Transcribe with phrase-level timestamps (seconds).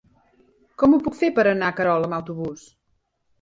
[0.83, 2.65] Com ho puc fer per anar a Querol amb autobús?